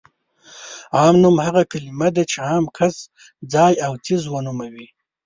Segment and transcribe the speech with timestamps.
[0.97, 2.95] عام نوم هغه کلمه ده چې عام کس،
[3.53, 4.87] ځای او څیز ونوموي.